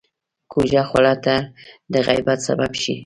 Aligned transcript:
کوږه 0.51 0.83
خوله 0.89 1.13
تل 1.23 1.43
د 1.93 1.93
غیبت 2.07 2.39
سبب 2.47 2.71
شي 2.81 2.95